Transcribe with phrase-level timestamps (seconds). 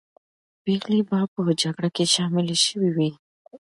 [0.63, 3.09] پېغلې به په جګړه کې شاملې سوې وې.